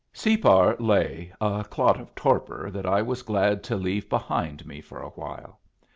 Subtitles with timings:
[0.13, 4.99] Separ lay a clot of torpor that I was glad to leave behind me for
[4.99, 5.59] a while.